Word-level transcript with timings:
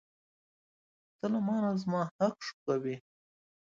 ته 1.17 1.25
له 1.33 1.39
مانه 1.47 1.71
زما 1.83 2.01
حق 2.17 2.37
شوکوې. 2.47 2.95